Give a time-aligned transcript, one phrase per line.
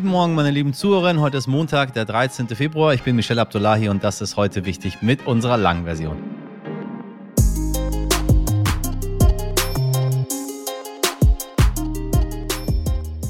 [0.00, 1.20] Guten Morgen, meine lieben Zuhörerinnen.
[1.20, 2.48] Heute ist Montag, der 13.
[2.48, 2.94] Februar.
[2.94, 6.16] Ich bin Michelle Abdullahi und das ist heute wichtig mit unserer langen Version.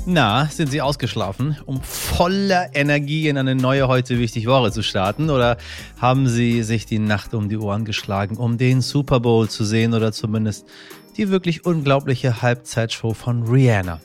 [0.06, 5.28] Na, sind Sie ausgeschlafen, um voller Energie in eine neue heute wichtig Woche zu starten?
[5.28, 5.56] Oder
[6.00, 9.92] haben Sie sich die Nacht um die Ohren geschlagen, um den Super Bowl zu sehen
[9.92, 10.68] oder zumindest
[11.16, 14.00] die wirklich unglaubliche Halbzeitshow von Rihanna?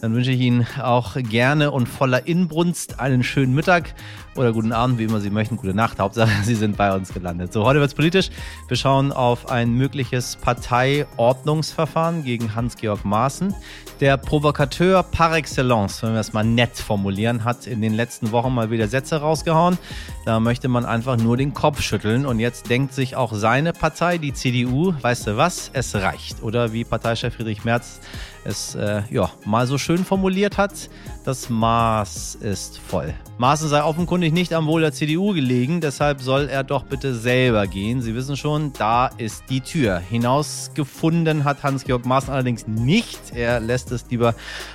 [0.00, 3.94] Dann wünsche ich Ihnen auch gerne und voller Inbrunst einen schönen Mittag
[4.36, 5.56] oder guten Abend, wie immer Sie möchten.
[5.56, 5.98] Gute Nacht.
[5.98, 7.52] Hauptsache, Sie sind bei uns gelandet.
[7.52, 8.30] So, heute wird es politisch.
[8.68, 13.54] Wir schauen auf ein mögliches Parteiordnungsverfahren gegen Hans-Georg Maaßen.
[14.00, 18.54] Der Provokateur par excellence, wenn wir es mal nett formulieren, hat in den letzten Wochen
[18.54, 19.76] mal wieder Sätze rausgehauen.
[20.24, 22.24] Da möchte man einfach nur den Kopf schütteln.
[22.24, 26.42] Und jetzt denkt sich auch seine Partei, die CDU, weißt du was, es reicht.
[26.42, 28.00] Oder wie Parteichef Friedrich Merz
[28.44, 30.88] es äh, ja, mal so schön formuliert hat,
[31.24, 33.14] das Maß ist voll.
[33.38, 37.66] Maaßen sei offenkundig nicht am Wohl der CDU gelegen, deshalb soll er doch bitte selber
[37.66, 38.02] gehen.
[38.02, 39.98] Sie wissen schon, da ist die Tür.
[39.98, 43.18] Hinausgefunden hat Hans-Georg Maaßen allerdings nicht.
[43.34, 44.34] Er lässt es lieber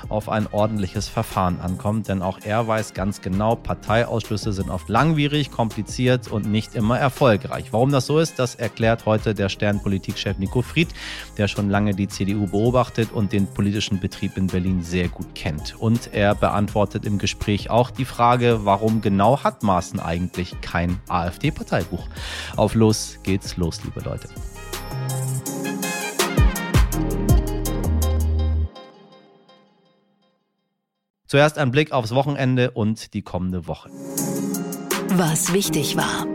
[0.10, 5.52] auf ein ordentliches Verfahren ankommen, denn auch er weiß ganz genau, Parteiausschlüsse sind oft langwierig,
[5.52, 7.66] kompliziert und nicht immer erfolgreich.
[7.70, 10.90] Warum das so ist, das erklärt heute der Sternpolitikchef Nico Fried,
[11.38, 15.76] der schon lange die CDU beobachtet und den politischen Betrieb in Berlin sehr gut kennt.
[15.78, 22.08] Und er beantwortet im Gespräch auch die Frage, warum genau hat Maaßen eigentlich kein AfD-Parteibuch?
[22.56, 24.30] Auf los geht's los, liebe Leute.
[31.28, 33.90] Zuerst ein Blick aufs Wochenende und die kommende Woche.
[35.18, 36.28] Was wichtig war.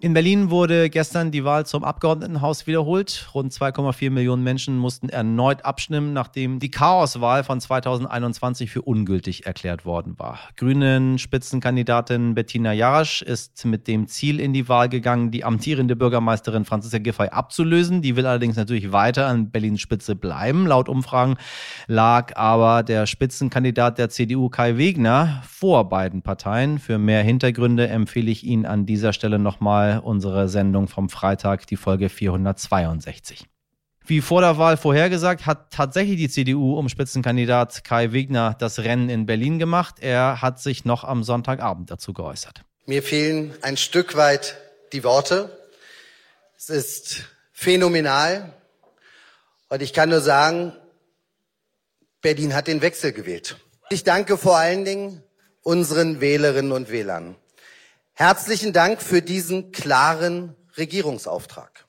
[0.00, 3.28] In Berlin wurde gestern die Wahl zum Abgeordnetenhaus wiederholt.
[3.34, 9.84] Rund 2,4 Millionen Menschen mussten erneut abstimmen, nachdem die Chaoswahl von 2021 für ungültig erklärt
[9.84, 10.38] worden war.
[10.54, 16.64] Grünen Spitzenkandidatin Bettina Jarasch ist mit dem Ziel in die Wahl gegangen, die amtierende Bürgermeisterin
[16.64, 18.00] Franziska Giffey abzulösen.
[18.00, 20.68] Die will allerdings natürlich weiter an Berlins Spitze bleiben.
[20.68, 21.38] Laut Umfragen
[21.88, 26.78] lag aber der Spitzenkandidat der CDU Kai Wegner vor beiden Parteien.
[26.78, 31.76] Für mehr Hintergründe empfehle ich Ihnen an dieser Stelle nochmal unsere Sendung vom Freitag, die
[31.76, 33.46] Folge 462.
[34.08, 39.10] Wie vor der Wahl vorhergesagt, hat tatsächlich die CDU um Spitzenkandidat Kai Wegner das Rennen
[39.10, 39.96] in Berlin gemacht.
[40.00, 42.62] Er hat sich noch am Sonntagabend dazu geäußert.
[42.86, 44.56] Mir fehlen ein Stück weit
[44.94, 45.50] die Worte.
[46.56, 48.54] Es ist phänomenal.
[49.68, 50.72] Und ich kann nur sagen,
[52.22, 53.58] Berlin hat den Wechsel gewählt.
[53.90, 55.22] Ich danke vor allen Dingen
[55.62, 57.36] unseren Wählerinnen und Wählern.
[58.18, 61.84] Herzlichen Dank für diesen klaren Regierungsauftrag.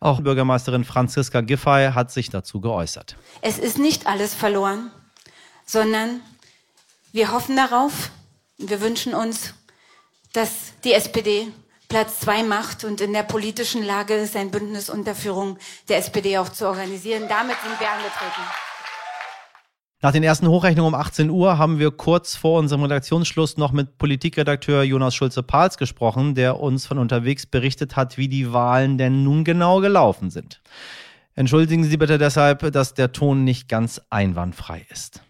[0.00, 3.16] Auch Bürgermeisterin Franziska Giffey hat sich dazu geäußert.
[3.42, 4.90] Es ist nicht alles verloren,
[5.66, 6.22] sondern
[7.12, 8.08] wir hoffen darauf,
[8.56, 9.52] wir wünschen uns,
[10.32, 11.48] dass die SPD
[11.90, 15.58] Platz zwei macht und in der politischen Lage ist, ein Bündnis unter Führung
[15.90, 17.24] der SPD auch zu organisieren.
[17.28, 18.71] Damit sind wir angetreten.
[20.04, 23.98] Nach den ersten Hochrechnungen um 18 Uhr haben wir kurz vor unserem Redaktionsschluss noch mit
[23.98, 29.44] Politikredakteur Jonas Schulze-Pahls gesprochen, der uns von unterwegs berichtet hat, wie die Wahlen denn nun
[29.44, 30.60] genau gelaufen sind.
[31.36, 35.22] Entschuldigen Sie bitte deshalb, dass der Ton nicht ganz einwandfrei ist.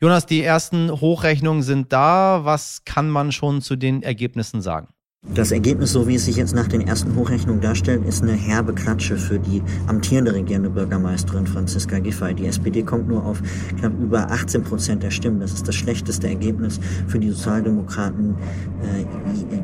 [0.00, 2.44] Jonas, die ersten Hochrechnungen sind da.
[2.44, 4.88] Was kann man schon zu den Ergebnissen sagen?
[5.34, 8.72] Das Ergebnis, so wie es sich jetzt nach den ersten Hochrechnungen darstellt, ist eine herbe
[8.72, 12.34] Klatsche für die amtierende regierende Bürgermeisterin Franziska Giffey.
[12.34, 13.42] Die SPD kommt nur auf
[13.78, 15.38] knapp über 18 Prozent der Stimmen.
[15.38, 18.34] Das ist das schlechteste Ergebnis für die Sozialdemokraten,
[18.82, 19.04] äh,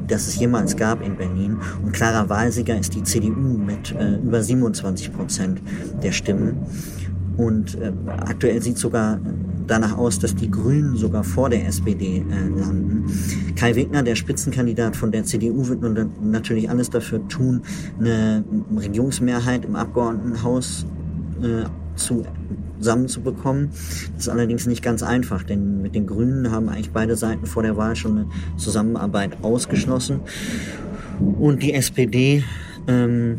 [0.07, 1.59] das es jemals gab in Berlin.
[1.83, 5.61] Und klarer Wahlsieger ist die CDU mit äh, über 27 Prozent
[6.03, 6.59] der Stimmen.
[7.37, 9.19] Und äh, aktuell sieht sogar
[9.67, 13.05] danach aus, dass die Grünen sogar vor der SPD äh, landen.
[13.57, 17.63] Kai Wegner, der Spitzenkandidat von der CDU, wird nun natürlich alles dafür tun,
[17.99, 18.45] eine
[18.77, 20.87] Regierungsmehrheit im Abgeordnetenhaus
[21.43, 21.65] äh,
[21.97, 22.25] zu,
[22.79, 23.71] zusammenzubekommen.
[24.15, 27.63] Das ist allerdings nicht ganz einfach, denn mit den Grünen haben eigentlich beide Seiten vor
[27.63, 28.27] der Wahl schon eine
[28.57, 30.21] Zusammenarbeit ausgeschlossen.
[31.39, 32.45] Und die SPD
[32.87, 33.39] ähm,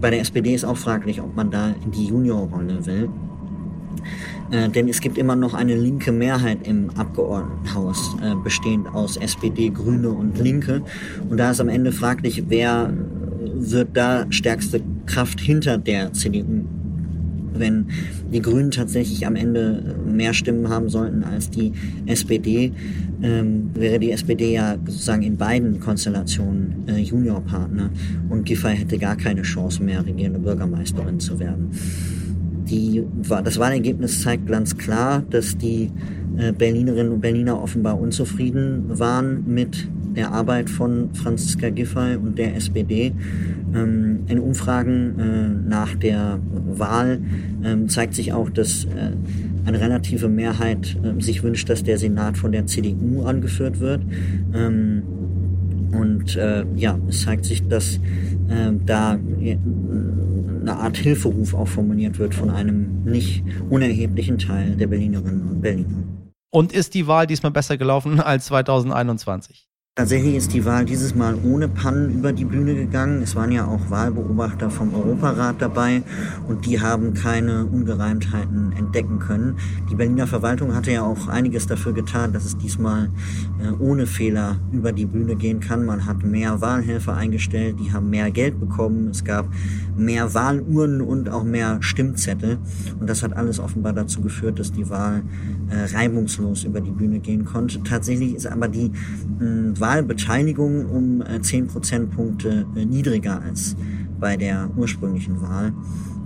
[0.00, 3.08] bei der SPD ist auch fraglich, ob man da die Juniorrolle will.
[4.50, 9.70] Äh, denn es gibt immer noch eine linke Mehrheit im Abgeordnetenhaus, äh, bestehend aus SPD,
[9.70, 10.82] Grüne und Linke.
[11.28, 12.92] Und da ist am Ende fraglich, wer
[13.54, 16.64] wird da stärkste Kraft hinter der CDU
[17.58, 17.86] wenn
[18.32, 21.72] die Grünen tatsächlich am Ende mehr Stimmen haben sollten als die
[22.06, 22.72] SPD,
[23.22, 27.90] ähm, wäre die SPD ja sozusagen in beiden Konstellationen äh, Juniorpartner
[28.28, 31.70] und Giffey hätte gar keine Chance mehr, regierende Bürgermeisterin zu werden.
[32.70, 33.04] Die,
[33.44, 35.90] das Wahlergebnis zeigt ganz klar, dass die
[36.36, 42.56] äh, Berlinerinnen und Berliner offenbar unzufrieden waren mit der Arbeit von Franziska Giffey und der
[42.56, 43.12] SPD.
[43.74, 47.20] Ähm, in Umfragen äh, nach der Wahl
[47.64, 48.88] ähm, zeigt sich auch, dass äh,
[49.64, 54.00] eine relative Mehrheit sich wünscht, dass der Senat von der CDU angeführt wird.
[54.54, 55.02] Ähm,
[55.92, 56.38] und
[56.76, 57.98] ja, es zeigt sich, dass
[58.84, 59.18] da
[60.68, 66.02] eine Art Hilferuf auch formuliert wird von einem nicht unerheblichen Teil der Berlinerinnen und Berliner.
[66.50, 69.67] Und ist die Wahl diesmal besser gelaufen als 2021?
[69.98, 73.20] Tatsächlich ist die Wahl dieses Mal ohne Pannen über die Bühne gegangen.
[73.20, 76.04] Es waren ja auch Wahlbeobachter vom Europarat dabei
[76.46, 79.56] und die haben keine Ungereimtheiten entdecken können.
[79.90, 83.10] Die Berliner Verwaltung hatte ja auch einiges dafür getan, dass es diesmal
[83.60, 85.84] äh, ohne Fehler über die Bühne gehen kann.
[85.84, 89.08] Man hat mehr Wahlhelfer eingestellt, die haben mehr Geld bekommen.
[89.10, 89.48] Es gab
[89.96, 92.58] mehr Wahlurnen und auch mehr Stimmzettel.
[93.00, 95.24] Und das hat alles offenbar dazu geführt, dass die Wahl
[95.70, 97.82] äh, reibungslos über die Bühne gehen konnte.
[97.82, 98.92] Tatsächlich ist aber die
[99.40, 103.74] äh, Wahlbeteiligung um 10 äh, Prozentpunkte äh, niedriger als
[104.20, 105.68] bei der ursprünglichen Wahl.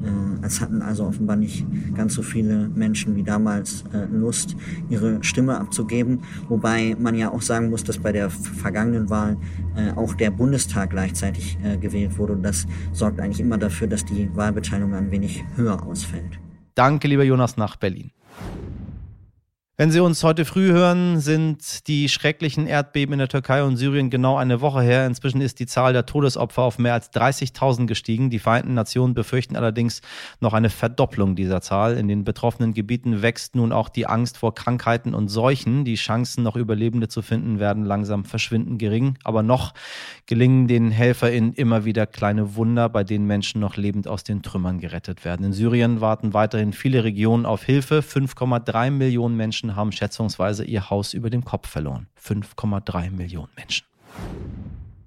[0.03, 1.65] Äh, es hatten also offenbar nicht
[1.95, 4.57] ganz so viele Menschen wie damals Lust,
[4.91, 6.23] ihre Stimme abzugeben.
[6.49, 9.37] Wobei man ja auch sagen muss, dass bei der vergangenen Wahl
[9.95, 12.33] auch der Bundestag gleichzeitig gewählt wurde.
[12.33, 16.41] Und das sorgt eigentlich immer dafür, dass die Wahlbeteiligung ein wenig höher ausfällt.
[16.75, 18.11] Danke, lieber Jonas, nach Berlin.
[19.83, 24.11] Wenn Sie uns heute früh hören, sind die schrecklichen Erdbeben in der Türkei und Syrien
[24.11, 25.09] genau eine Woche her.
[25.09, 28.31] Inzwischen ist die Zahl der Todesopfer auf mehr als 30.000 gestiegen.
[28.31, 30.01] Die Vereinten Nationen befürchten allerdings
[30.39, 31.97] noch eine Verdopplung dieser Zahl.
[31.97, 35.85] In den betroffenen Gebieten wächst nun auch die Angst vor Krankheiten und Seuchen.
[35.85, 39.19] Die Chancen, noch Überlebende zu finden, werden langsam verschwinden gering.
[39.25, 39.75] Aber noch
[40.27, 44.79] gelingen den HelferInnen immer wieder kleine Wunder, bei denen Menschen noch lebend aus den Trümmern
[44.79, 45.45] gerettet werden.
[45.45, 47.99] In Syrien warten weiterhin viele Regionen auf Hilfe.
[47.99, 52.09] 5,3 Millionen Menschen Menschen haben schätzungsweise ihr Haus über dem Kopf verloren.
[52.23, 53.87] 5,3 Millionen Menschen.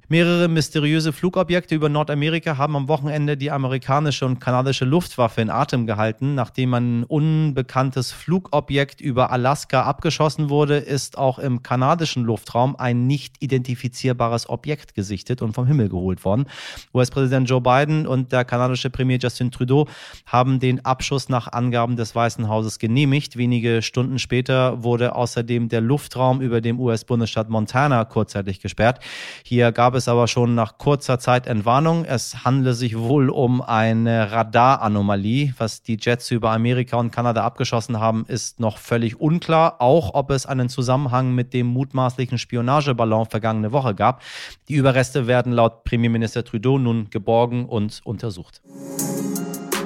[0.07, 5.88] Mehrere mysteriöse Flugobjekte über Nordamerika haben am Wochenende die amerikanische und kanadische Luftwaffe in Atem
[5.88, 6.36] gehalten.
[6.36, 13.42] Nachdem ein unbekanntes Flugobjekt über Alaska abgeschossen wurde, ist auch im kanadischen Luftraum ein nicht
[13.42, 16.46] identifizierbares Objekt gesichtet und vom Himmel geholt worden.
[16.94, 19.88] US-Präsident Joe Biden und der kanadische Premier Justin Trudeau
[20.28, 23.38] haben den Abschuss nach Angaben des Weißen Hauses genehmigt.
[23.38, 29.00] Wenige Stunden später wurde außerdem der Luftraum über dem US-Bundesstaat Montana kurzzeitig gesperrt.
[29.44, 32.06] Hier gab es aber schon nach kurzer Zeit Entwarnung.
[32.06, 35.54] Es handele sich wohl um eine Radaranomalie.
[35.58, 39.78] Was die Jets über Amerika und Kanada abgeschossen haben, ist noch völlig unklar.
[39.80, 44.22] Auch ob es einen Zusammenhang mit dem mutmaßlichen Spionageballon vergangene Woche gab.
[44.70, 48.62] Die Überreste werden laut Premierminister Trudeau nun geborgen und untersucht.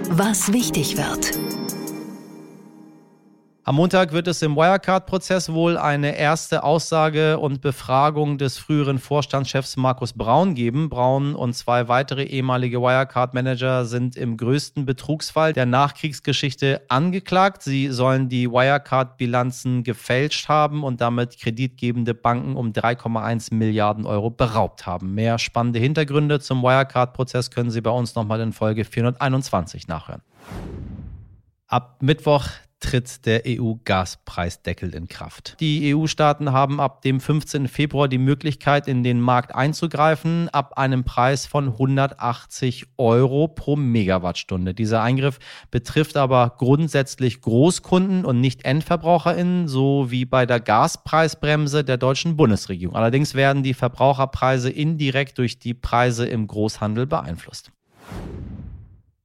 [0.09, 1.48] Was wichtig wird.
[3.69, 9.77] Am Montag wird es im Wirecard-Prozess wohl eine erste Aussage und Befragung des früheren Vorstandschefs
[9.77, 10.89] Markus Braun geben.
[10.89, 17.61] Braun und zwei weitere ehemalige Wirecard-Manager sind im größten Betrugsfall der Nachkriegsgeschichte angeklagt.
[17.61, 24.87] Sie sollen die Wirecard-Bilanzen gefälscht haben und damit kreditgebende Banken um 3,1 Milliarden Euro beraubt
[24.87, 25.13] haben.
[25.13, 30.23] Mehr spannende Hintergründe zum Wirecard-Prozess können Sie bei uns nochmal in Folge 421 nachhören.
[31.67, 32.47] Ab Mittwoch
[32.79, 35.57] tritt der EU-Gaspreisdeckel in Kraft.
[35.59, 37.67] Die EU-Staaten haben ab dem 15.
[37.67, 44.73] Februar die Möglichkeit, in den Markt einzugreifen, ab einem Preis von 180 Euro pro Megawattstunde.
[44.73, 45.39] Dieser Eingriff
[45.71, 52.95] betrifft aber grundsätzlich Großkunden und nicht EndverbraucherInnen, so wie bei der Gaspreisbremse der deutschen Bundesregierung.
[52.95, 57.71] Allerdings werden die Verbraucherpreise indirekt durch die Preise im Großhandel beeinflusst.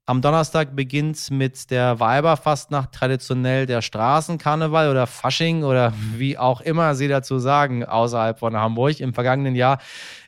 [0.06, 6.94] Am Donnerstag beginnt mit der Weiberfastnacht traditionell der Straßenkarneval oder Fasching oder wie auch immer
[6.94, 9.00] Sie dazu sagen außerhalb von Hamburg.
[9.00, 9.78] Im vergangenen Jahr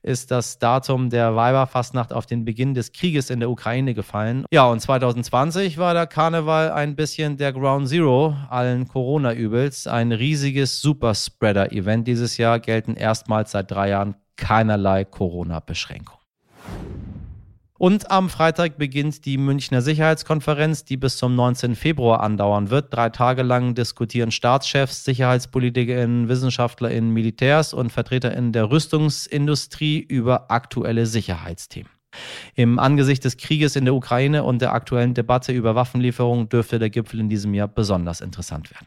[0.02, 4.46] ist das Datum der Weiberfastnacht auf den Beginn des Krieges in der Ukraine gefallen.
[4.50, 9.86] Ja, und 2020 war der Karneval ein bisschen der Ground Zero allen Corona-Übels.
[9.86, 12.08] Ein riesiges Superspreader-Event.
[12.08, 16.25] Dieses Jahr gelten erstmals seit drei Jahren keinerlei Corona-Beschränkungen.
[17.78, 21.74] Und am Freitag beginnt die Münchner Sicherheitskonferenz, die bis zum 19.
[21.74, 22.94] Februar andauern wird.
[22.94, 31.90] Drei Tage lang diskutieren Staatschefs, SicherheitspolitikerInnen, WissenschaftlerInnen, Militärs und VertreterInnen der Rüstungsindustrie über aktuelle Sicherheitsthemen.
[32.54, 36.88] Im Angesicht des Krieges in der Ukraine und der aktuellen Debatte über Waffenlieferungen dürfte der
[36.88, 38.86] Gipfel in diesem Jahr besonders interessant werden.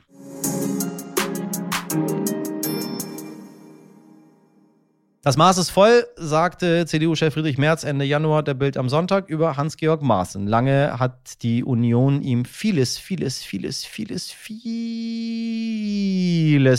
[5.22, 9.58] Das Maß ist voll, sagte CDU-Chef Friedrich Merz Ende Januar der Bild am Sonntag über
[9.58, 10.48] Hans-Georg Maaßen.
[10.48, 14.88] Lange hat die Union ihm vieles, vieles, vieles, vieles, vieles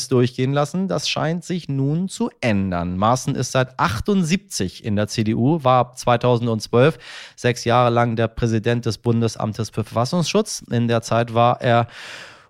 [0.09, 0.89] durchgehen lassen.
[0.89, 2.97] Das scheint sich nun zu ändern.
[2.97, 6.99] Maaßen ist seit 78 in der CDU, war ab 2012
[7.37, 10.65] sechs Jahre lang der Präsident des Bundesamtes für Verfassungsschutz.
[10.71, 11.89] In der Zeit war er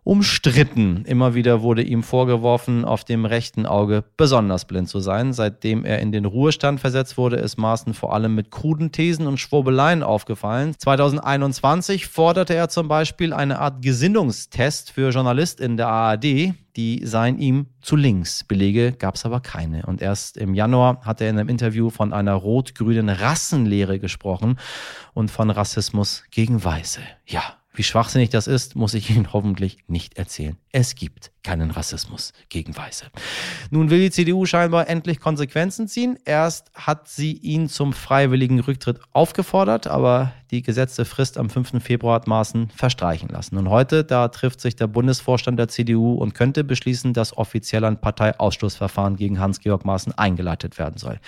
[0.04, 1.04] umstritten.
[1.06, 5.32] Immer wieder wurde ihm vorgeworfen, auf dem rechten Auge besonders blind zu sein.
[5.32, 9.38] Seitdem er in den Ruhestand versetzt wurde, ist Maaßen vor allem mit kruden Thesen und
[9.38, 10.74] Schwurbeleien aufgefallen.
[10.78, 16.54] 2021 forderte er zum Beispiel eine Art Gesinnungstest für Journalisten in der ARD.
[16.76, 18.44] Die seien ihm zu links.
[18.44, 19.84] Belege gab es aber keine.
[19.86, 24.58] Und erst im Januar hat er in einem Interview von einer rot-grünen Rassenlehre gesprochen
[25.12, 27.00] und von Rassismus gegen Weiße.
[27.26, 30.58] Ja, wie schwachsinnig das ist, muss ich Ihnen hoffentlich nicht erzählen.
[30.70, 33.06] Es gibt keinen Rassismus gegen Weiße.
[33.70, 36.18] Nun will die CDU scheinbar endlich Konsequenzen ziehen.
[36.24, 41.82] Erst hat sie ihn zum freiwilligen Rücktritt aufgefordert, aber die gesetzte Frist am 5.
[41.82, 43.56] Februar hat Maaßen verstreichen lassen.
[43.56, 48.00] Und heute, da trifft sich der Bundesvorstand der CDU und könnte beschließen, dass offiziell ein
[48.00, 51.20] Parteiausschlussverfahren gegen Hans-Georg Maaßen eingeleitet werden soll.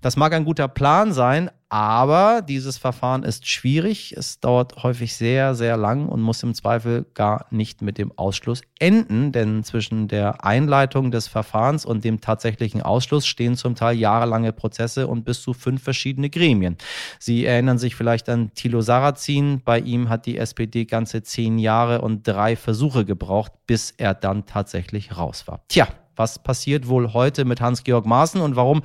[0.00, 4.14] Das mag ein guter Plan sein, aber dieses Verfahren ist schwierig.
[4.16, 8.62] Es dauert häufig sehr, sehr lang und muss im Zweifel gar nicht mit dem Ausschluss
[8.78, 14.52] enden, denn zwischen der Einleitung des Verfahrens und dem tatsächlichen Ausschluss stehen zum Teil jahrelange
[14.52, 16.76] Prozesse und bis zu fünf verschiedene Gremien.
[17.18, 19.62] Sie erinnern sich vielleicht an Thilo Sarrazin.
[19.64, 24.46] Bei ihm hat die SPD ganze zehn Jahre und drei Versuche gebraucht, bis er dann
[24.46, 25.64] tatsächlich raus war.
[25.68, 28.82] Tja, was passiert wohl heute mit Hans-Georg Maaßen und warum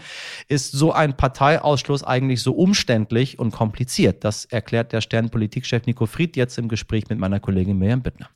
[0.47, 4.23] ist so ein Parteiausschluss eigentlich so umständlich und kompliziert?
[4.23, 8.29] Das erklärt der Sternpolitikchef Nico Fried jetzt im Gespräch mit meiner Kollegin Miriam Bittner.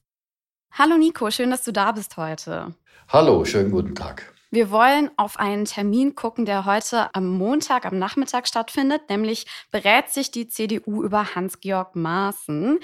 [0.73, 2.73] Hallo Nico, schön, dass du da bist heute.
[3.09, 4.33] Hallo, schönen guten Tag.
[4.51, 10.09] Wir wollen auf einen Termin gucken, der heute am Montag, am Nachmittag stattfindet, nämlich berät
[10.09, 12.79] sich die CDU über Hans-Georg Maaßen.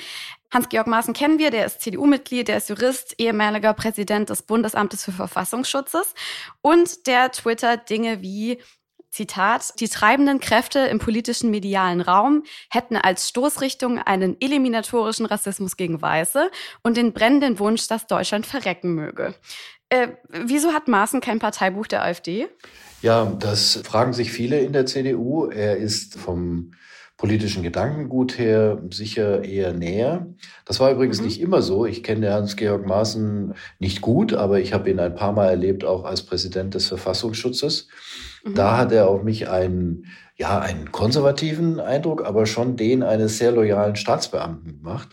[0.52, 5.14] Hans-Georg Maaßen kennen wir, der ist CDU-Mitglied, der ist Jurist, ehemaliger Präsident des Bundesamtes für
[5.14, 6.14] Verfassungsschutzes
[6.62, 8.62] und der twittert Dinge wie
[9.18, 16.00] Zitat, die treibenden Kräfte im politischen medialen Raum hätten als Stoßrichtung einen eliminatorischen Rassismus gegen
[16.00, 16.52] Weiße
[16.84, 19.34] und den brennenden Wunsch, dass Deutschland verrecken möge.
[19.90, 22.48] Äh, wieso hat Maaßen kein Parteibuch der AfD?
[23.02, 25.48] Ja, das fragen sich viele in der CDU.
[25.48, 26.74] Er ist vom
[27.18, 30.28] politischen Gedankengut her sicher eher näher.
[30.66, 31.26] Das war übrigens mhm.
[31.26, 31.88] nicht immer so.
[31.88, 36.06] Ich kenne Hans-Georg Maaßen nicht gut, aber ich habe ihn ein paar Mal erlebt, auch
[36.06, 37.88] als Präsident des Verfassungsschutzes.
[38.48, 38.56] Mhm.
[38.56, 43.52] Da hat er auf mich einen, ja, einen konservativen Eindruck, aber schon den eines sehr
[43.52, 45.10] loyalen Staatsbeamten gemacht.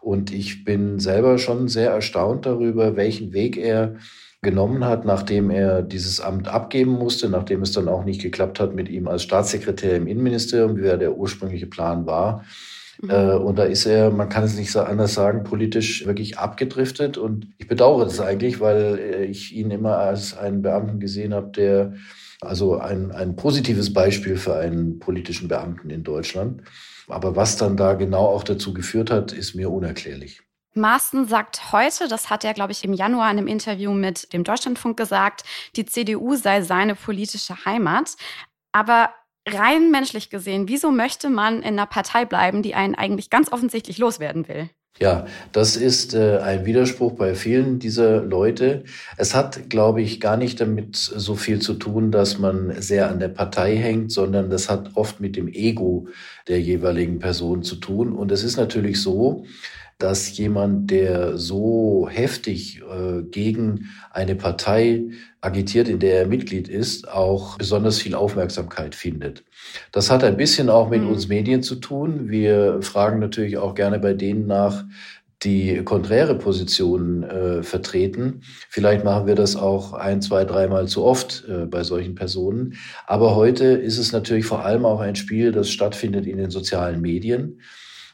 [0.00, 3.96] Und ich bin selber schon sehr erstaunt darüber, welchen Weg er
[4.40, 8.74] genommen hat, nachdem er dieses Amt abgeben musste, nachdem es dann auch nicht geklappt hat
[8.74, 12.44] mit ihm als Staatssekretär im Innenministerium, wie ja der ursprüngliche Plan war.
[13.02, 13.10] Mhm.
[13.10, 17.18] Äh, und da ist er, man kann es nicht so anders sagen, politisch wirklich abgedriftet.
[17.18, 21.50] Und ich bedauere das eigentlich, weil äh, ich ihn immer als einen Beamten gesehen habe,
[21.50, 21.94] der
[22.40, 26.62] also ein, ein positives Beispiel für einen politischen Beamten in Deutschland.
[27.08, 30.42] Aber was dann da genau auch dazu geführt hat, ist mir unerklärlich.
[30.74, 34.44] Maaßen sagt heute, das hat er, glaube ich, im Januar in einem Interview mit dem
[34.44, 35.42] Deutschlandfunk gesagt,
[35.76, 38.16] die CDU sei seine politische Heimat.
[38.72, 39.10] Aber
[39.48, 43.98] rein menschlich gesehen, wieso möchte man in einer Partei bleiben, die einen eigentlich ganz offensichtlich
[43.98, 44.70] loswerden will?
[45.00, 48.82] Ja, das ist äh, ein Widerspruch bei vielen dieser Leute.
[49.16, 53.20] Es hat, glaube ich, gar nicht damit so viel zu tun, dass man sehr an
[53.20, 56.08] der Partei hängt, sondern das hat oft mit dem Ego
[56.48, 58.12] der jeweiligen Person zu tun.
[58.12, 59.44] Und es ist natürlich so,
[59.98, 65.04] dass jemand, der so heftig äh, gegen eine Partei
[65.40, 69.44] agitiert, in der er Mitglied ist, auch besonders viel Aufmerksamkeit findet.
[69.90, 71.08] Das hat ein bisschen auch mit mhm.
[71.08, 72.30] uns Medien zu tun.
[72.30, 74.84] Wir fragen natürlich auch gerne bei denen nach,
[75.42, 78.42] die konträre Positionen äh, vertreten.
[78.68, 82.74] Vielleicht machen wir das auch ein, zwei, dreimal zu oft äh, bei solchen Personen.
[83.06, 87.00] Aber heute ist es natürlich vor allem auch ein Spiel, das stattfindet in den sozialen
[87.00, 87.60] Medien.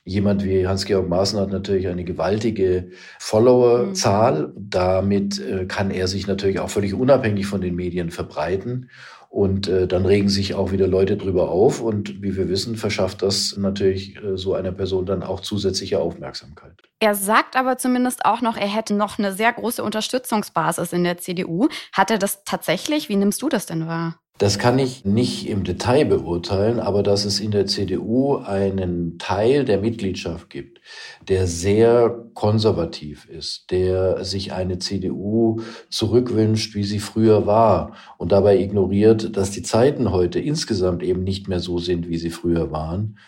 [0.06, 4.49] Jemand wie Hans-Georg Maaßen hat natürlich eine gewaltige Followerzahl.
[4.49, 4.52] Mhm.
[4.56, 8.90] Damit äh, kann er sich natürlich auch völlig unabhängig von den Medien verbreiten.
[9.30, 11.80] Und äh, dann regen sich auch wieder Leute drüber auf.
[11.80, 16.82] Und wie wir wissen, verschafft das natürlich äh, so einer Person dann auch zusätzliche Aufmerksamkeit.
[17.00, 21.18] Er sagt aber zumindest auch noch, er hätte noch eine sehr große Unterstützungsbasis in der
[21.18, 21.68] CDU.
[21.92, 23.08] Hat er das tatsächlich?
[23.08, 24.20] Wie nimmst du das denn wahr?
[24.38, 29.64] Das kann ich nicht im Detail beurteilen, aber dass es in der CDU einen Teil
[29.64, 30.81] der Mitgliedschaft gibt,
[31.29, 38.59] der sehr konservativ ist, der sich eine CDU zurückwünscht, wie sie früher war und dabei
[38.59, 43.19] ignoriert, dass die Zeiten heute insgesamt eben nicht mehr so sind, wie sie früher waren.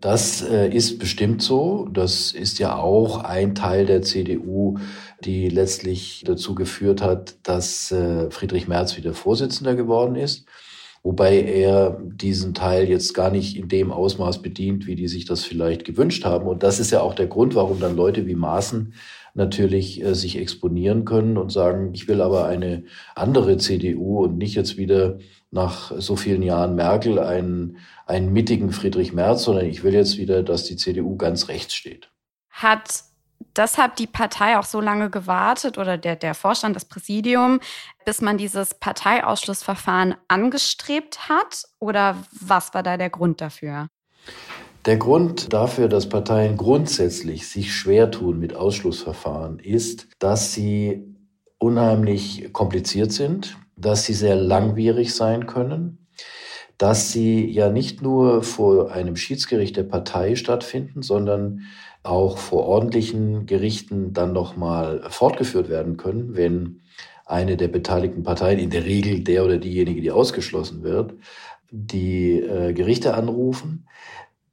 [0.00, 1.88] Das äh, ist bestimmt so.
[1.90, 4.78] Das ist ja auch ein Teil der CDU,
[5.24, 10.46] die letztlich dazu geführt hat, dass äh, Friedrich Merz wieder Vorsitzender geworden ist.
[11.02, 15.44] Wobei er diesen Teil jetzt gar nicht in dem Ausmaß bedient, wie die sich das
[15.44, 16.46] vielleicht gewünscht haben.
[16.48, 18.92] Und das ist ja auch der Grund, warum dann Leute wie Maaßen
[19.36, 24.54] natürlich äh, sich exponieren können und sagen, ich will aber eine andere CDU und nicht
[24.54, 25.18] jetzt wieder
[25.50, 30.42] nach so vielen Jahren Merkel einen, einen mittigen Friedrich Merz, sondern ich will jetzt wieder,
[30.42, 32.10] dass die CDU ganz rechts steht.
[32.50, 33.04] Hat
[33.56, 37.60] deshalb die Partei auch so lange gewartet oder der, der Vorstand, das Präsidium,
[38.04, 41.64] bis man dieses Parteiausschlussverfahren angestrebt hat?
[41.78, 43.88] Oder was war da der Grund dafür?
[44.86, 51.02] Der Grund dafür, dass Parteien grundsätzlich sich schwer tun mit Ausschlussverfahren, ist, dass sie
[51.58, 56.06] unheimlich kompliziert sind, dass sie sehr langwierig sein können,
[56.78, 61.62] dass sie ja nicht nur vor einem Schiedsgericht der Partei stattfinden, sondern
[62.04, 66.82] auch vor ordentlichen Gerichten dann nochmal fortgeführt werden können, wenn
[67.24, 71.14] eine der beteiligten Parteien, in der Regel der oder diejenige, die ausgeschlossen wird,
[71.72, 73.88] die äh, Gerichte anrufen.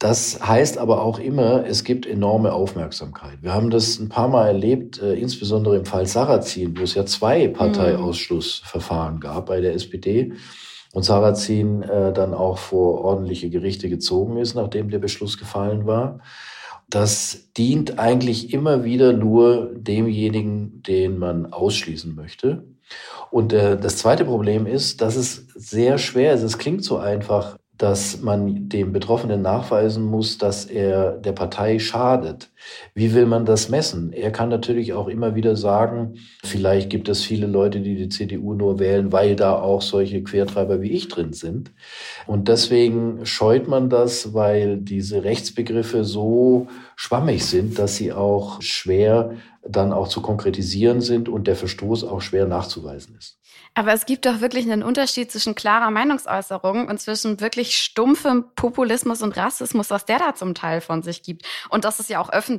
[0.04, 3.38] Das heißt aber auch immer, es gibt enorme Aufmerksamkeit.
[3.40, 7.06] Wir haben das ein paar Mal erlebt, äh, insbesondere im Fall Sarrazin, wo es ja
[7.06, 10.34] zwei Parteiausschlussverfahren gab bei der SPD
[10.92, 16.20] und Sarrazin äh, dann auch vor ordentliche Gerichte gezogen ist, nachdem der Beschluss gefallen war
[16.90, 22.64] das dient eigentlich immer wieder nur demjenigen, den man ausschließen möchte.
[23.30, 26.42] Und äh, das zweite Problem ist, dass es sehr schwer ist.
[26.42, 32.50] Es klingt so einfach, dass man dem Betroffenen nachweisen muss, dass er der Partei schadet.
[32.94, 34.12] Wie will man das messen?
[34.12, 38.54] Er kann natürlich auch immer wieder sagen, vielleicht gibt es viele Leute, die die CDU
[38.54, 41.72] nur wählen, weil da auch solche Quertreiber wie ich drin sind.
[42.26, 49.34] Und deswegen scheut man das, weil diese Rechtsbegriffe so schwammig sind, dass sie auch schwer
[49.66, 53.38] dann auch zu konkretisieren sind und der Verstoß auch schwer nachzuweisen ist.
[53.76, 59.20] Aber es gibt doch wirklich einen Unterschied zwischen klarer Meinungsäußerung und zwischen wirklich stumpfem Populismus
[59.20, 61.44] und Rassismus, was der da zum Teil von sich gibt.
[61.70, 62.53] Und das ist ja auch öffentlich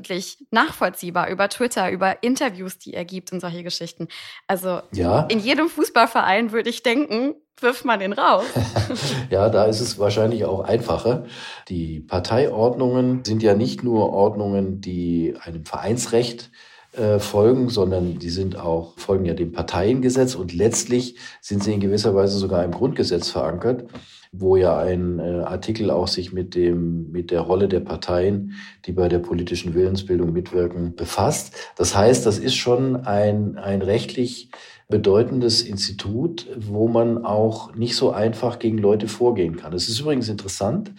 [0.51, 4.08] nachvollziehbar über Twitter, über Interviews, die er gibt und solche Geschichten.
[4.47, 5.21] Also ja.
[5.29, 8.45] in jedem Fußballverein würde ich denken, wirft man den raus.
[9.29, 11.25] ja, da ist es wahrscheinlich auch einfacher.
[11.69, 16.51] Die Parteiordnungen sind ja nicht nur Ordnungen, die einem Vereinsrecht
[16.97, 21.79] äh, folgen, sondern die sind auch, folgen ja dem Parteiengesetz und letztlich sind sie in
[21.79, 23.86] gewisser Weise sogar im Grundgesetz verankert,
[24.31, 28.53] wo ja ein äh, Artikel auch sich mit dem, mit der Rolle der Parteien,
[28.86, 31.55] die bei der politischen Willensbildung mitwirken, befasst.
[31.77, 34.49] Das heißt, das ist schon ein, ein rechtlich
[34.88, 39.73] bedeutendes Institut, wo man auch nicht so einfach gegen Leute vorgehen kann.
[39.73, 40.93] Es ist übrigens interessant,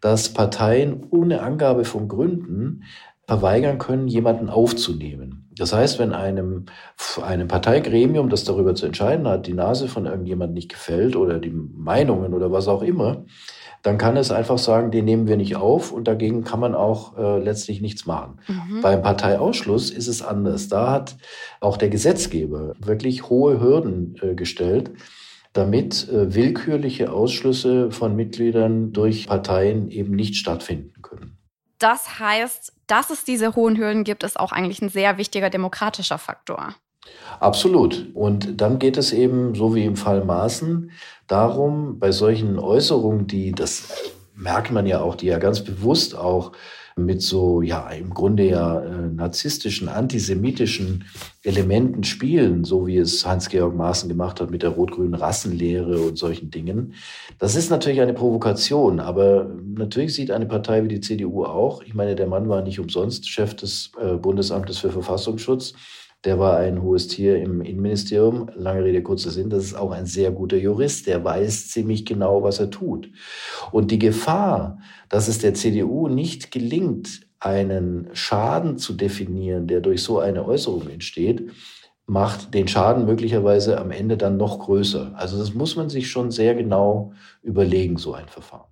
[0.00, 2.84] dass Parteien ohne Angabe von Gründen
[3.32, 5.48] verweigern können, jemanden aufzunehmen.
[5.56, 6.66] Das heißt, wenn einem,
[7.22, 11.50] einem Parteigremium, das darüber zu entscheiden hat, die Nase von irgendjemandem nicht gefällt oder die
[11.50, 13.24] Meinungen oder was auch immer,
[13.82, 17.16] dann kann es einfach sagen, den nehmen wir nicht auf und dagegen kann man auch
[17.16, 18.38] äh, letztlich nichts machen.
[18.48, 18.82] Mhm.
[18.82, 20.68] Beim Parteiausschluss ist es anders.
[20.68, 21.16] Da hat
[21.60, 24.90] auch der Gesetzgeber wirklich hohe Hürden äh, gestellt,
[25.54, 31.38] damit äh, willkürliche Ausschlüsse von Mitgliedern durch Parteien eben nicht stattfinden können.
[31.78, 36.18] Das heißt, dass es diese hohen Hürden gibt, ist auch eigentlich ein sehr wichtiger demokratischer
[36.18, 36.74] Faktor.
[37.40, 38.08] Absolut.
[38.12, 40.90] Und dann geht es eben, so wie im Fall Maaßen,
[41.26, 46.52] darum, bei solchen Äußerungen, die, das merkt man ja auch, die ja ganz bewusst auch
[46.96, 51.04] mit so, ja, im Grunde ja äh, narzisstischen, antisemitischen
[51.42, 56.50] Elementen spielen, so wie es Hans-Georg Maaßen gemacht hat mit der rot-grünen Rassenlehre und solchen
[56.50, 56.94] Dingen.
[57.38, 61.94] Das ist natürlich eine Provokation, aber natürlich sieht eine Partei wie die CDU auch, ich
[61.94, 65.74] meine, der Mann war nicht umsonst Chef des äh, Bundesamtes für Verfassungsschutz,
[66.24, 68.48] der war ein hohes Tier im Innenministerium.
[68.54, 69.50] Lange Rede, kurzer Sinn.
[69.50, 71.06] Das ist auch ein sehr guter Jurist.
[71.08, 73.10] Der weiß ziemlich genau, was er tut.
[73.72, 80.02] Und die Gefahr, dass es der CDU nicht gelingt, einen Schaden zu definieren, der durch
[80.02, 81.50] so eine Äußerung entsteht,
[82.06, 85.12] macht den Schaden möglicherweise am Ende dann noch größer.
[85.16, 88.71] Also das muss man sich schon sehr genau überlegen, so ein Verfahren.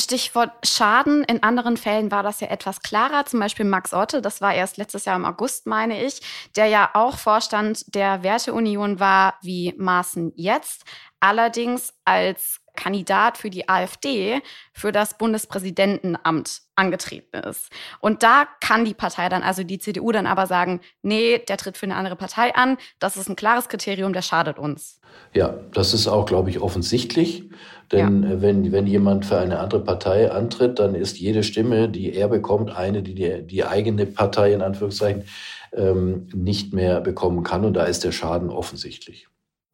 [0.00, 1.24] Stichwort Schaden.
[1.24, 3.26] In anderen Fällen war das ja etwas klarer.
[3.26, 6.20] Zum Beispiel Max Otte, das war erst letztes Jahr im August, meine ich,
[6.56, 10.84] der ja auch Vorstand der Werteunion war wie Maaßen jetzt.
[11.20, 14.40] Allerdings als Kandidat für die AfD
[14.72, 17.68] für das Bundespräsidentenamt angetreten ist.
[18.00, 21.76] Und da kann die Partei dann, also die CDU dann aber sagen, nee, der tritt
[21.76, 22.78] für eine andere Partei an.
[22.98, 25.00] Das ist ein klares Kriterium, der schadet uns.
[25.32, 27.50] Ja, das ist auch, glaube ich, offensichtlich.
[27.92, 28.40] Denn ja.
[28.40, 32.74] Wenn, wenn jemand für eine andere Partei antritt, dann ist jede Stimme, die er bekommt,
[32.74, 35.24] eine, die die, die eigene Partei in Anführungszeichen
[35.72, 37.64] ähm, nicht mehr bekommen kann.
[37.64, 39.28] Und da ist der Schaden offensichtlich.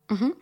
[0.08, 0.34] Mhm.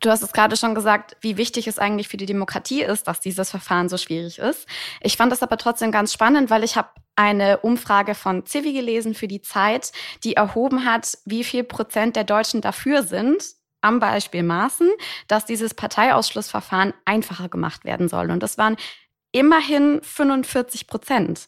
[0.00, 3.20] Du hast es gerade schon gesagt, wie wichtig es eigentlich für die Demokratie ist, dass
[3.20, 4.66] dieses Verfahren so schwierig ist.
[5.00, 9.14] Ich fand das aber trotzdem ganz spannend, weil ich habe eine Umfrage von Civi gelesen
[9.14, 9.92] für die Zeit,
[10.24, 13.44] die erhoben hat, wie viel Prozent der Deutschen dafür sind,
[13.80, 14.90] am Beispiel Maßen,
[15.28, 18.30] dass dieses Parteiausschlussverfahren einfacher gemacht werden soll.
[18.30, 18.76] Und das waren
[19.30, 21.46] immerhin 45 Prozent.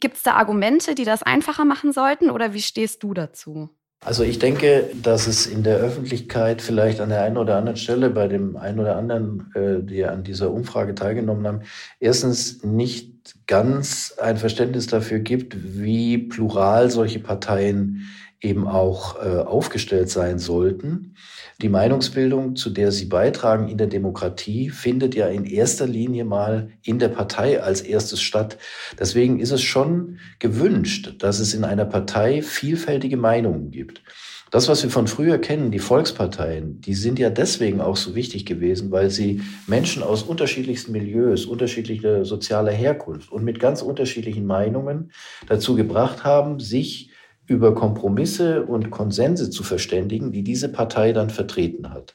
[0.00, 3.70] Gibt es da Argumente, die das einfacher machen sollten oder wie stehst du dazu?
[4.00, 8.10] Also ich denke, dass es in der Öffentlichkeit vielleicht an der einen oder anderen Stelle
[8.10, 11.62] bei dem einen oder anderen, äh, die an dieser Umfrage teilgenommen haben,
[11.98, 18.08] erstens nicht ganz ein Verständnis dafür gibt, wie plural solche Parteien
[18.40, 21.14] eben auch äh, aufgestellt sein sollten.
[21.60, 26.70] Die Meinungsbildung, zu der sie beitragen in der Demokratie, findet ja in erster Linie mal
[26.82, 28.58] in der Partei als erstes statt.
[28.98, 34.02] Deswegen ist es schon gewünscht, dass es in einer Partei vielfältige Meinungen gibt.
[34.50, 38.46] Das, was wir von früher kennen, die Volksparteien, die sind ja deswegen auch so wichtig
[38.46, 45.12] gewesen, weil sie Menschen aus unterschiedlichsten Milieus, unterschiedlicher sozialer Herkunft und mit ganz unterschiedlichen Meinungen
[45.46, 47.07] dazu gebracht haben, sich
[47.48, 52.14] über Kompromisse und Konsense zu verständigen, die diese Partei dann vertreten hat.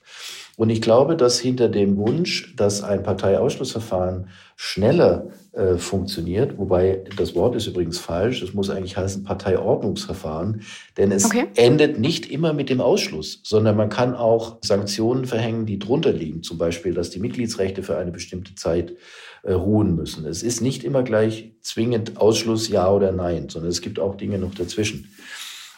[0.56, 7.34] Und ich glaube, dass hinter dem Wunsch, dass ein Parteiausschlussverfahren schneller äh, funktioniert, wobei das
[7.34, 10.62] Wort ist übrigens falsch, es muss eigentlich heißen Parteiordnungsverfahren,
[10.98, 11.48] denn es okay.
[11.56, 16.44] endet nicht immer mit dem Ausschluss, sondern man kann auch Sanktionen verhängen, die drunter liegen,
[16.44, 18.94] zum Beispiel, dass die Mitgliedsrechte für eine bestimmte Zeit
[19.52, 20.26] ruhen müssen.
[20.26, 24.38] Es ist nicht immer gleich zwingend Ausschluss ja oder nein, sondern es gibt auch Dinge
[24.38, 25.10] noch dazwischen.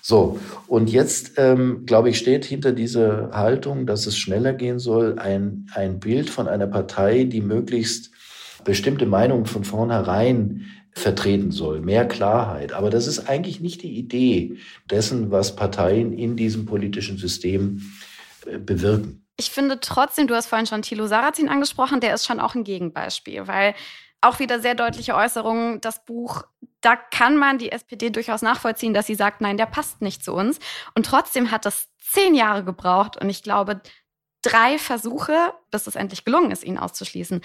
[0.01, 5.17] So, und jetzt, ähm, glaube ich, steht hinter dieser Haltung, dass es schneller gehen soll,
[5.17, 8.11] ein, ein Bild von einer Partei, die möglichst
[8.63, 12.71] bestimmte Meinungen von vornherein vertreten soll, mehr Klarheit.
[12.71, 14.57] Aber das ist eigentlich nicht die Idee
[14.91, 17.81] dessen, was Parteien in diesem politischen System
[18.45, 19.24] äh, bewirken.
[19.37, 22.63] Ich finde trotzdem, du hast vorhin schon Thilo Sarrazin angesprochen, der ist schon auch ein
[22.63, 23.75] Gegenbeispiel, weil
[24.21, 25.81] auch wieder sehr deutliche Äußerungen.
[25.81, 26.43] Das Buch,
[26.81, 30.33] da kann man die SPD durchaus nachvollziehen, dass sie sagt, nein, der passt nicht zu
[30.33, 30.59] uns.
[30.95, 33.81] Und trotzdem hat das zehn Jahre gebraucht und ich glaube,
[34.41, 37.41] drei Versuche, bis es endlich gelungen ist, ihn auszuschließen.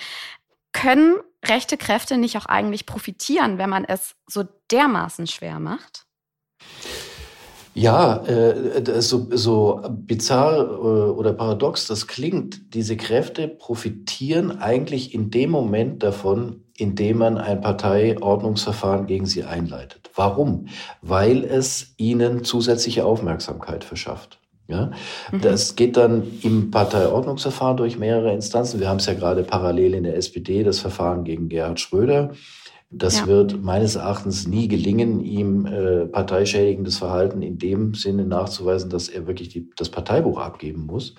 [0.72, 6.06] Können rechte Kräfte nicht auch eigentlich profitieren, wenn man es so dermaßen schwer macht?
[7.74, 15.30] Ja, äh, so, so bizarr äh, oder paradox das klingt, diese Kräfte profitieren eigentlich in
[15.30, 20.10] dem Moment davon, indem man ein Parteiordnungsverfahren gegen sie einleitet.
[20.14, 20.66] Warum?
[21.02, 24.38] Weil es ihnen zusätzliche Aufmerksamkeit verschafft.
[24.66, 24.92] Ja,
[25.32, 25.40] mhm.
[25.40, 28.78] das geht dann im Parteiordnungsverfahren durch mehrere Instanzen.
[28.78, 32.32] Wir haben es ja gerade parallel in der SPD, das Verfahren gegen Gerhard Schröder.
[32.90, 33.26] Das ja.
[33.28, 39.28] wird meines Erachtens nie gelingen, ihm äh, parteischädigendes Verhalten in dem Sinne nachzuweisen, dass er
[39.28, 41.14] wirklich die, das Parteibuch abgeben muss.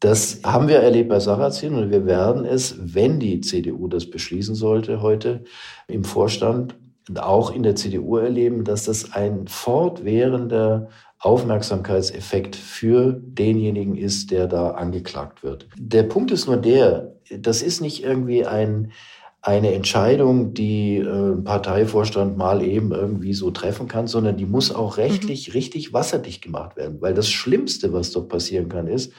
[0.00, 4.54] Das haben wir erlebt bei Sarrazin und wir werden es, wenn die CDU das beschließen
[4.54, 5.44] sollte heute
[5.86, 6.76] im Vorstand,
[7.16, 10.88] auch in der CDU erleben, dass das ein fortwährender
[11.20, 15.68] Aufmerksamkeitseffekt für denjenigen ist, der da angeklagt wird.
[15.76, 18.92] Der Punkt ist nur der, das ist nicht irgendwie ein,
[19.40, 24.74] eine Entscheidung, die äh, ein Parteivorstand mal eben irgendwie so treffen kann, sondern die muss
[24.74, 25.52] auch rechtlich mhm.
[25.52, 27.00] richtig wasserdicht gemacht werden.
[27.00, 29.12] Weil das Schlimmste, was dort passieren kann, ist,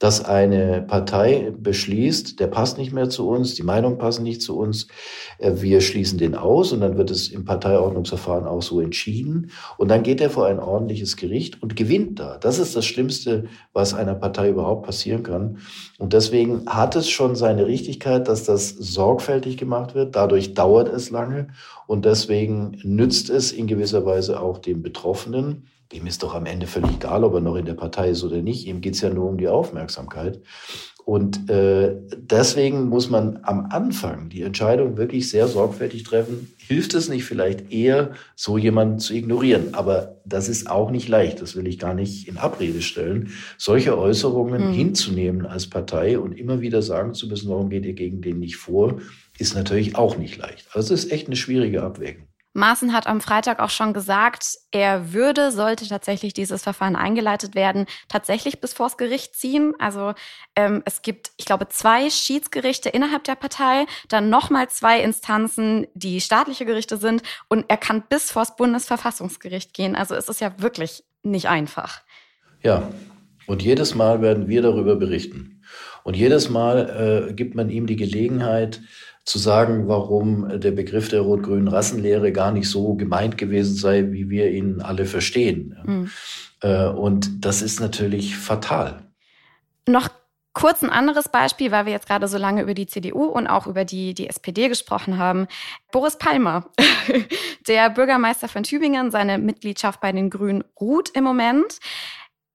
[0.00, 4.58] dass eine Partei beschließt, der passt nicht mehr zu uns, die Meinungen passen nicht zu
[4.58, 4.88] uns,
[5.38, 9.88] äh, wir schließen den aus und dann wird es im Parteiordnungsverfahren auch so entschieden und
[9.88, 12.38] dann geht er vor ein ordentliches Gericht und gewinnt da.
[12.38, 15.58] Das ist das Schlimmste, was einer Partei überhaupt passieren kann.
[15.98, 20.16] Und deswegen hat es schon seine Richtigkeit, dass das sorgfältig gemacht wird.
[20.16, 21.48] Dadurch dauert es lange
[21.86, 26.66] und deswegen nützt es in gewisser Weise auch dem Betroffenen dem ist doch am Ende
[26.66, 28.66] völlig egal, ob er noch in der Partei ist oder nicht.
[28.66, 30.40] Ihm geht's ja nur um die Aufmerksamkeit.
[31.04, 36.54] Und äh, deswegen muss man am Anfang die Entscheidung wirklich sehr sorgfältig treffen.
[36.58, 39.74] Hilft es nicht vielleicht eher, so jemanden zu ignorieren?
[39.74, 41.42] Aber das ist auch nicht leicht.
[41.42, 43.32] Das will ich gar nicht in Abrede stellen.
[43.58, 44.72] Solche Äußerungen mhm.
[44.72, 48.56] hinzunehmen als Partei und immer wieder sagen zu müssen, warum geht ihr gegen den nicht
[48.56, 49.00] vor,
[49.38, 50.68] ist natürlich auch nicht leicht.
[50.74, 52.29] Also es ist echt eine schwierige Abwägung.
[52.60, 57.86] Maaßen hat am Freitag auch schon gesagt, er würde, sollte tatsächlich dieses Verfahren eingeleitet werden,
[58.08, 59.74] tatsächlich bis vors Gericht ziehen.
[59.80, 60.14] Also
[60.54, 66.20] ähm, es gibt, ich glaube, zwei Schiedsgerichte innerhalb der Partei, dann nochmal zwei Instanzen, die
[66.20, 69.96] staatliche Gerichte sind und er kann bis vors Bundesverfassungsgericht gehen.
[69.96, 72.02] Also es ist ja wirklich nicht einfach.
[72.62, 72.88] Ja,
[73.46, 75.62] und jedes Mal werden wir darüber berichten.
[76.04, 78.80] Und jedes Mal äh, gibt man ihm die Gelegenheit,
[79.24, 84.30] zu sagen, warum der Begriff der rot-grünen Rassenlehre gar nicht so gemeint gewesen sei, wie
[84.30, 85.76] wir ihn alle verstehen.
[85.84, 86.10] Mhm.
[86.96, 89.10] Und das ist natürlich fatal.
[89.86, 90.08] Noch
[90.52, 93.66] kurz ein anderes Beispiel, weil wir jetzt gerade so lange über die CDU und auch
[93.66, 95.46] über die, die SPD gesprochen haben.
[95.92, 96.70] Boris Palmer,
[97.68, 101.78] der Bürgermeister von Tübingen, seine Mitgliedschaft bei den Grünen ruht im Moment.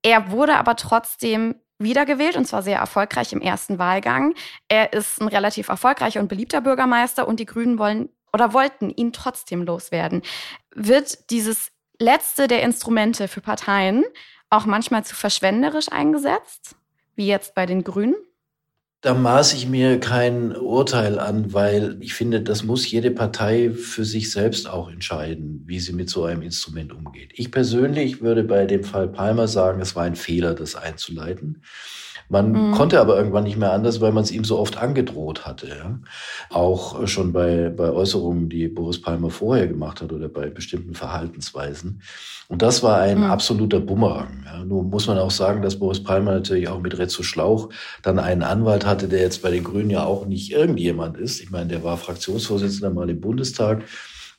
[0.02, 4.34] Er wurde aber trotzdem wiedergewählt und zwar sehr erfolgreich im ersten Wahlgang.
[4.68, 9.12] Er ist ein relativ erfolgreicher und beliebter Bürgermeister und die Grünen wollen oder wollten ihn
[9.12, 10.22] trotzdem loswerden.
[10.74, 14.04] Wird dieses letzte der Instrumente für Parteien
[14.50, 16.76] auch manchmal zu verschwenderisch eingesetzt,
[17.14, 18.14] wie jetzt bei den Grünen?
[19.02, 24.04] Da maße ich mir kein Urteil an, weil ich finde, das muss jede Partei für
[24.04, 27.32] sich selbst auch entscheiden, wie sie mit so einem Instrument umgeht.
[27.34, 31.62] Ich persönlich würde bei dem Fall Palmer sagen, es war ein Fehler, das einzuleiten.
[32.28, 32.72] Man mhm.
[32.72, 35.68] konnte aber irgendwann nicht mehr anders, weil man es ihm so oft angedroht hatte.
[35.68, 35.98] Ja?
[36.50, 42.02] Auch schon bei, bei Äußerungen, die Boris Palmer vorher gemacht hat oder bei bestimmten Verhaltensweisen.
[42.48, 43.24] Und das war ein mhm.
[43.24, 44.44] absoluter Bumerang.
[44.44, 44.64] Ja?
[44.64, 47.70] Nun muss man auch sagen, dass Boris Palmer natürlich auch mit Retzo Schlauch
[48.02, 51.40] dann einen Anwalt hatte, der jetzt bei den Grünen ja auch nicht irgendjemand ist.
[51.40, 53.82] Ich meine, der war Fraktionsvorsitzender mal im Bundestag.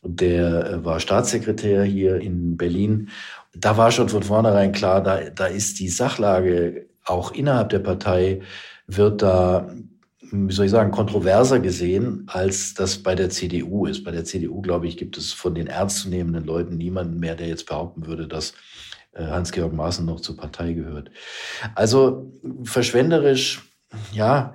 [0.02, 3.10] Und der äh, war Staatssekretär hier in Berlin.
[3.56, 8.42] Da war schon von vornherein klar, da, da ist die Sachlage auch innerhalb der Partei
[8.88, 9.70] wird da,
[10.32, 14.04] wie soll ich sagen, kontroverser gesehen, als das bei der CDU ist.
[14.04, 17.66] Bei der CDU, glaube ich, gibt es von den ernstzunehmenden Leuten niemanden mehr, der jetzt
[17.66, 18.54] behaupten würde, dass
[19.14, 21.12] äh, Hans-Georg Maaßen noch zur Partei gehört.
[21.76, 22.32] Also
[22.64, 23.62] verschwenderisch,
[24.14, 24.54] ja,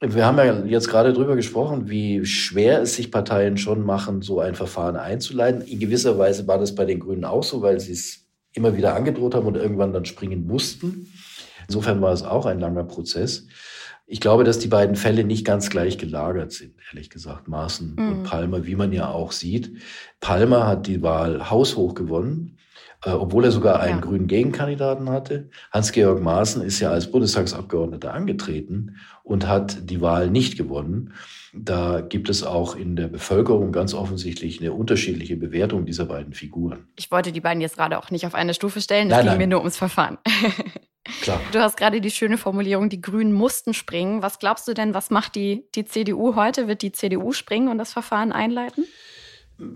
[0.00, 4.40] wir haben ja jetzt gerade drüber gesprochen, wie schwer es sich Parteien schon machen, so
[4.40, 5.60] ein Verfahren einzuleiten.
[5.60, 8.94] In gewisser Weise war das bei den Grünen auch so, weil sie es immer wieder
[8.96, 11.12] angedroht haben und irgendwann dann springen mussten.
[11.70, 13.46] Insofern war es auch ein langer Prozess.
[14.04, 18.08] Ich glaube, dass die beiden Fälle nicht ganz gleich gelagert sind, ehrlich gesagt, Maaßen mhm.
[18.08, 19.70] und Palmer, wie man ja auch sieht.
[20.18, 22.58] Palmer hat die Wahl haushoch gewonnen,
[23.04, 24.04] äh, obwohl er sogar einen ja.
[24.04, 25.50] grünen Gegenkandidaten hatte.
[25.70, 31.14] Hans-Georg Maaßen ist ja als Bundestagsabgeordneter angetreten und hat die Wahl nicht gewonnen.
[31.54, 36.88] Da gibt es auch in der Bevölkerung ganz offensichtlich eine unterschiedliche Bewertung dieser beiden Figuren.
[36.96, 39.46] Ich wollte die beiden jetzt gerade auch nicht auf eine Stufe stellen, es ging mir
[39.46, 40.18] nur ums Verfahren.
[41.22, 41.40] Klar.
[41.52, 44.22] Du hast gerade die schöne Formulierung, die Grünen mussten springen.
[44.22, 46.68] Was glaubst du denn, was macht die, die CDU heute?
[46.68, 48.86] Wird die CDU springen und das Verfahren einleiten?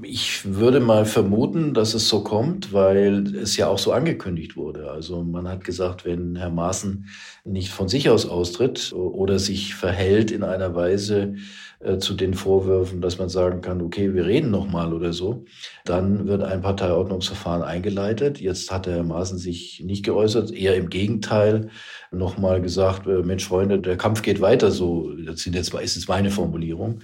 [0.03, 4.91] Ich würde mal vermuten, dass es so kommt, weil es ja auch so angekündigt wurde.
[4.91, 7.07] Also man hat gesagt, wenn Herr Maaßen
[7.45, 11.35] nicht von sich aus austritt oder sich verhält in einer Weise
[11.81, 15.45] äh, zu den Vorwürfen, dass man sagen kann, okay, wir reden noch mal oder so,
[15.85, 18.41] dann wird ein Parteiordnungsverfahren eingeleitet.
[18.41, 21.69] Jetzt hat Herr Maaßen sich nicht geäußert, eher im Gegenteil
[22.11, 24.71] noch mal gesagt, äh, Mensch, Freunde, der Kampf geht weiter.
[24.71, 27.01] So, das sind jetzt, ist jetzt meine Formulierung.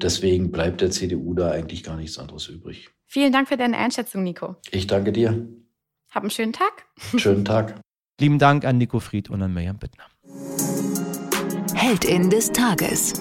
[0.00, 2.90] Deswegen bleibt der CDU da eigentlich gar nichts anderes übrig.
[3.06, 4.56] Vielen Dank für deine Einschätzung, Nico.
[4.70, 5.48] Ich danke dir.
[6.10, 6.86] Hab einen schönen Tag.
[7.16, 7.80] Schönen Tag.
[8.20, 10.04] Lieben Dank an Nico Fried und an Mirjam Bittner.
[11.74, 13.12] Heldin des Tages.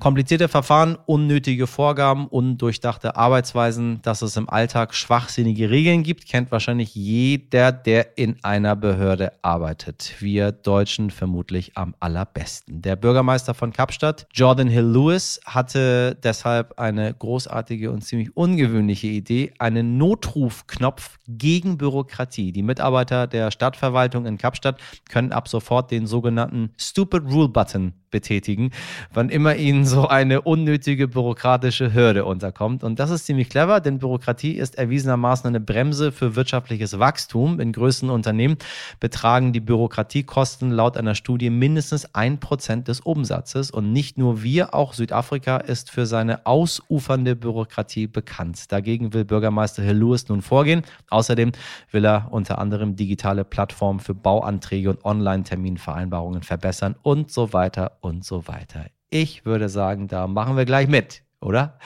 [0.00, 6.94] Komplizierte Verfahren, unnötige Vorgaben, undurchdachte Arbeitsweisen, dass es im Alltag schwachsinnige Regeln gibt, kennt wahrscheinlich
[6.94, 10.14] jeder, der in einer Behörde arbeitet.
[10.18, 12.80] Wir Deutschen vermutlich am allerbesten.
[12.80, 19.52] Der Bürgermeister von Kapstadt, Jordan Hill Lewis, hatte deshalb eine großartige und ziemlich ungewöhnliche Idee,
[19.58, 22.52] einen Notrufknopf gegen Bürokratie.
[22.52, 28.70] Die Mitarbeiter der Stadtverwaltung in Kapstadt können ab sofort den sogenannten Stupid Rule Button betätigen,
[29.12, 32.84] wann immer ihnen so eine unnötige bürokratische Hürde unterkommt.
[32.84, 37.60] Und das ist ziemlich clever, denn Bürokratie ist erwiesenermaßen eine Bremse für wirtschaftliches Wachstum.
[37.60, 38.56] In größten Unternehmen
[38.98, 43.70] betragen die Bürokratiekosten laut einer Studie mindestens ein Prozent des Umsatzes.
[43.70, 48.70] Und nicht nur wir, auch Südafrika ist für seine ausufernde Bürokratie bekannt.
[48.72, 50.82] Dagegen will Bürgermeister Hill Lewis nun vorgehen.
[51.08, 51.52] Außerdem
[51.90, 58.24] will er unter anderem digitale Plattformen für Bauanträge und Online-Terminvereinbarungen verbessern und so weiter und
[58.24, 58.86] so weiter.
[59.10, 61.78] Ich würde sagen, da machen wir gleich mit, oder?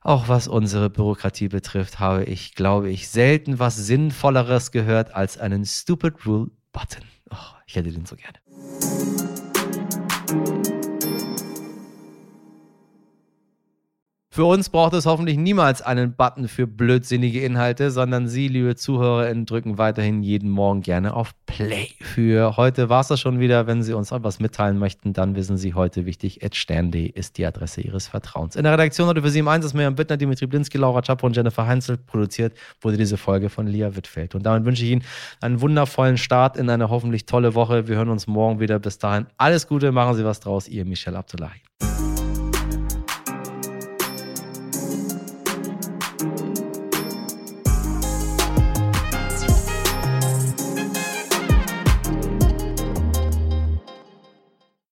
[0.00, 5.64] Auch was unsere Bürokratie betrifft, habe ich, glaube ich, selten was Sinnvolleres gehört als einen
[5.64, 7.04] Stupid Rule Button.
[7.30, 9.33] Oh, ich hätte den so gerne.
[14.34, 19.46] Für uns braucht es hoffentlich niemals einen Button für blödsinnige Inhalte, sondern Sie, liebe ZuhörerInnen,
[19.46, 21.90] drücken weiterhin jeden Morgen gerne auf Play.
[22.00, 23.68] Für heute war es das schon wieder.
[23.68, 27.80] Wenn Sie uns etwas mitteilen möchten, dann wissen Sie heute wichtig, stern.de ist die Adresse
[27.82, 28.56] Ihres Vertrauens.
[28.56, 31.36] In der Redaktion heute für Sie im Einsatz Miriam Bittner, Dimitri Blinski, Laura Chapo und
[31.36, 31.96] Jennifer Heinzel.
[31.96, 34.34] Produziert wurde diese Folge von Lia Wittfeld.
[34.34, 35.04] Und damit wünsche ich Ihnen
[35.42, 37.86] einen wundervollen Start in eine hoffentlich tolle Woche.
[37.86, 38.80] Wir hören uns morgen wieder.
[38.80, 40.66] Bis dahin alles Gute, machen Sie was draus.
[40.66, 41.60] Ihr Michel Abdullahi.